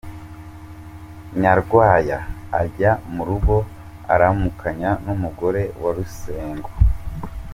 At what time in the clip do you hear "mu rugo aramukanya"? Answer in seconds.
3.13-4.91